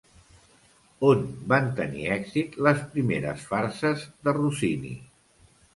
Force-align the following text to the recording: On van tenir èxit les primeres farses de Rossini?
On 1.09 1.21
van 1.53 1.69
tenir 1.81 2.09
èxit 2.17 2.59
les 2.69 2.83
primeres 2.97 3.47
farses 3.53 4.11
de 4.27 4.39
Rossini? 4.43 5.01